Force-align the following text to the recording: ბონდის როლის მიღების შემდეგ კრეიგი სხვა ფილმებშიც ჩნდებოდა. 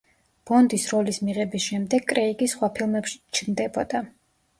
ბონდის 0.49 0.85
როლის 0.93 1.19
მიღების 1.27 1.65
შემდეგ 1.71 2.07
კრეიგი 2.13 2.47
სხვა 2.55 2.71
ფილმებშიც 2.79 3.37
ჩნდებოდა. 3.41 4.03